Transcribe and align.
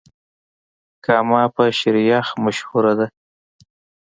کامه 1.05 1.43
په 1.55 1.63
شيريخ 1.79 2.25
مشهوره 2.43 2.93
ده. 2.99 3.07